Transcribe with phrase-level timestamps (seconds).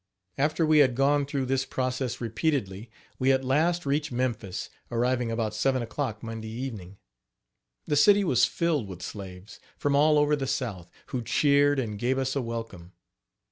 [0.39, 5.53] After we had gone through this process repeatedly, we at last reached Memphis, arriving about
[5.53, 6.97] seven o'clock Monday evening.
[7.85, 12.17] The city was filled with slaves, from all over the south, who cheered and gave
[12.17, 12.93] us a welcome.